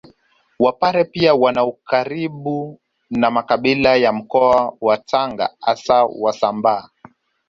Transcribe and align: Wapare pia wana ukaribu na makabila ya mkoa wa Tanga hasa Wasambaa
Wapare 0.59 1.05
pia 1.05 1.33
wana 1.35 1.65
ukaribu 1.65 2.79
na 3.09 3.31
makabila 3.31 3.95
ya 3.95 4.13
mkoa 4.13 4.73
wa 4.81 4.97
Tanga 4.97 5.49
hasa 5.61 6.03
Wasambaa 6.05 6.89